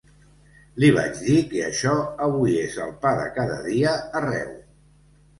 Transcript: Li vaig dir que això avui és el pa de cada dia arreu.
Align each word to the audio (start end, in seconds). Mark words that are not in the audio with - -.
Li 0.83 0.87
vaig 0.93 1.19
dir 1.25 1.35
que 1.51 1.59
això 1.65 1.91
avui 2.27 2.55
és 2.61 2.77
el 2.85 2.93
pa 3.03 3.11
de 3.19 3.27
cada 3.35 3.59
dia 3.67 3.93
arreu. 4.21 4.49